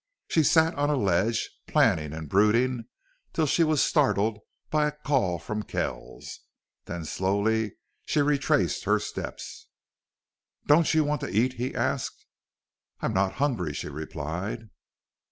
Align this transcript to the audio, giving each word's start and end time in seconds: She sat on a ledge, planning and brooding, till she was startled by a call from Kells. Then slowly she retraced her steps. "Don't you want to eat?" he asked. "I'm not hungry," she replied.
She 0.29 0.41
sat 0.41 0.73
on 0.73 0.89
a 0.89 0.95
ledge, 0.97 1.51
planning 1.67 2.11
and 2.11 2.27
brooding, 2.27 2.85
till 3.33 3.45
she 3.45 3.63
was 3.63 3.83
startled 3.83 4.39
by 4.71 4.87
a 4.87 4.91
call 4.91 5.37
from 5.37 5.61
Kells. 5.61 6.39
Then 6.85 7.05
slowly 7.05 7.75
she 8.07 8.23
retraced 8.23 8.85
her 8.85 8.97
steps. 8.97 9.67
"Don't 10.65 10.91
you 10.95 11.03
want 11.03 11.21
to 11.21 11.29
eat?" 11.29 11.53
he 11.53 11.75
asked. 11.75 12.25
"I'm 13.01 13.13
not 13.13 13.33
hungry," 13.33 13.73
she 13.73 13.89
replied. 13.89 14.71